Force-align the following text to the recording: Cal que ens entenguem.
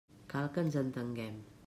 Cal 0.31 0.47
que 0.55 0.63
ens 0.67 0.79
entenguem. 0.83 1.41